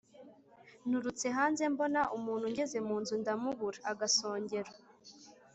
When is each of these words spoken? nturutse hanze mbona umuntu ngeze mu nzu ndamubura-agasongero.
nturutse 0.87 1.27
hanze 1.37 1.63
mbona 1.73 2.01
umuntu 2.17 2.45
ngeze 2.51 2.77
mu 2.87 2.95
nzu 3.01 3.15
ndamubura-agasongero. 3.21 4.71